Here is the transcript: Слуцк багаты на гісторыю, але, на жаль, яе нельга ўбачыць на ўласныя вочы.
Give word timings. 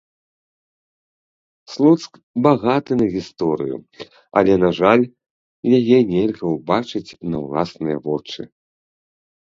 Слуцк 1.73 2.11
багаты 2.47 2.91
на 3.03 3.09
гісторыю, 3.17 3.75
але, 4.43 4.53
на 4.67 4.75
жаль, 4.81 5.03
яе 5.81 5.97
нельга 6.13 6.45
ўбачыць 6.59 7.07
на 7.33 7.37
ўласныя 7.49 7.97
вочы. 8.11 8.41